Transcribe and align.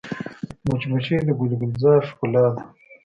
مچمچۍ 0.67 1.17
د 1.27 1.29
ګل 1.39 1.51
ګلزار 1.61 2.01
ښکلا 2.09 2.45
ده 2.53 2.61